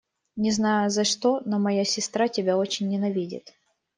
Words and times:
Не 0.35 0.49
знаю 0.51 0.89
за 0.89 1.03
что, 1.03 1.41
но 1.45 1.59
моя 1.59 1.85
сестра 1.85 2.27
тебя 2.27 2.57
очень 2.57 2.89
ненавидит. 2.89 3.53